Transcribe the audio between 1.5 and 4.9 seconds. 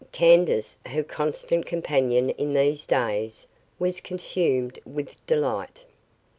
companion in these days, was consumed